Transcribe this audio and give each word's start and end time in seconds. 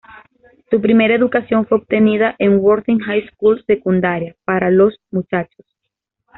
Su 0.71 0.81
primera 0.81 1.13
educación 1.13 1.67
fue 1.67 1.77
obtenida 1.77 2.33
en 2.39 2.57
Worthing 2.57 3.01
High 3.01 3.29
School 3.35 3.63
secundaria 3.67 4.35
para 4.45 4.71
los 4.71 4.95
muchachos. 5.11 5.67